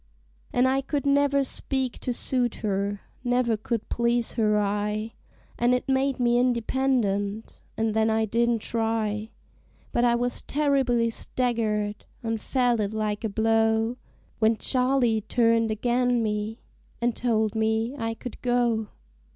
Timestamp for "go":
18.41-18.87